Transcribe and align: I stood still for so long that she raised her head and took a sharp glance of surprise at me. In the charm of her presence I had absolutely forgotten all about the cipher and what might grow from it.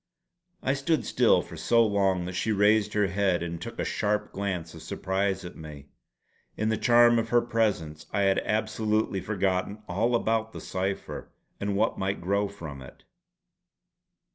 I 0.63 0.73
stood 0.73 1.05
still 1.05 1.43
for 1.43 1.55
so 1.55 1.85
long 1.85 2.25
that 2.25 2.33
she 2.33 2.51
raised 2.51 2.93
her 2.93 3.05
head 3.05 3.43
and 3.43 3.61
took 3.61 3.77
a 3.77 3.85
sharp 3.85 4.31
glance 4.31 4.73
of 4.73 4.81
surprise 4.81 5.45
at 5.45 5.55
me. 5.55 5.89
In 6.57 6.69
the 6.69 6.77
charm 6.77 7.19
of 7.19 7.29
her 7.29 7.39
presence 7.39 8.07
I 8.11 8.21
had 8.21 8.39
absolutely 8.39 9.21
forgotten 9.21 9.83
all 9.87 10.15
about 10.15 10.53
the 10.53 10.59
cipher 10.59 11.29
and 11.59 11.75
what 11.75 11.99
might 11.99 12.19
grow 12.19 12.47
from 12.47 12.81
it. 12.81 13.03